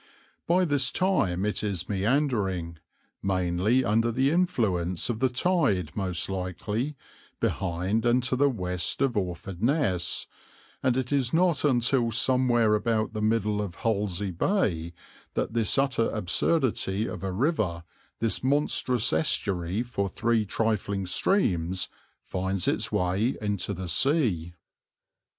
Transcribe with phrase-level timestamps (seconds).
[0.47, 2.79] By this time it is meandering,
[3.21, 6.97] mainly under the influence of the tide most likely,
[7.39, 10.25] behind and to the west of Orford Ness,
[10.81, 14.93] and it is not until somewhere about the middle of Hollesley Bay
[15.35, 17.83] that this utter absurdity of a river,
[18.17, 21.89] this monstrous estuary for three trifling streams,
[22.23, 24.55] finds its way into the sea.